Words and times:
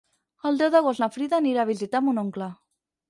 El 0.49 0.55
deu 0.61 0.71
d'agost 0.75 1.03
na 1.03 1.09
Frida 1.17 1.37
anirà 1.41 1.61
a 1.67 1.71
visitar 1.73 2.05
mon 2.07 2.23
oncle. 2.23 2.49